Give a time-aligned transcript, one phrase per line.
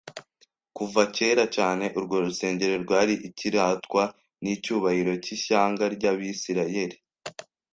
[0.75, 4.03] Kuva kera cyane urwo rusengero rwari icyiratwa
[4.41, 6.97] n'icyubahiro cy'ishyanga ry'Abisiraeli.